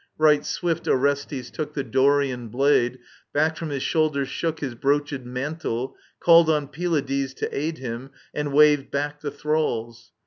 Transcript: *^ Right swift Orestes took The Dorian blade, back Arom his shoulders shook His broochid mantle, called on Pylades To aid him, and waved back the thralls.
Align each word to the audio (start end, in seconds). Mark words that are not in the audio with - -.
*^ 0.01 0.03
Right 0.17 0.43
swift 0.43 0.87
Orestes 0.87 1.51
took 1.51 1.75
The 1.75 1.83
Dorian 1.83 2.47
blade, 2.47 2.97
back 3.33 3.57
Arom 3.57 3.69
his 3.69 3.83
shoulders 3.83 4.29
shook 4.29 4.59
His 4.59 4.73
broochid 4.73 5.25
mantle, 5.25 5.95
called 6.19 6.49
on 6.49 6.69
Pylades 6.69 7.35
To 7.35 7.47
aid 7.55 7.77
him, 7.77 8.09
and 8.33 8.51
waved 8.51 8.89
back 8.89 9.21
the 9.21 9.29
thralls. 9.29 10.11